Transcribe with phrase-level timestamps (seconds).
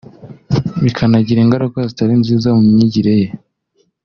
[0.83, 3.29] bikanagira ingaruka zitari nziza mu myigire ye